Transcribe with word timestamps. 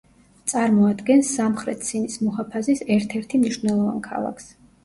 წარმოადგენს 0.51 1.29
სამხრეთ 1.41 1.85
სინის 1.89 2.17
მუჰაფაზის 2.23 2.81
ერთ-ერთი 2.97 3.43
მნიშვნელოვან 3.45 4.05
ქალაქს. 4.09 4.53